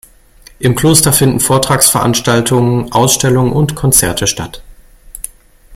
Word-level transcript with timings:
Im 0.57 0.73
Kloster 0.73 1.13
finden 1.13 1.39
Vortragsveranstaltungen, 1.39 2.91
Ausstellungen 2.91 3.53
und 3.53 3.75
Konzerte 3.75 4.25
statt. 4.25 4.63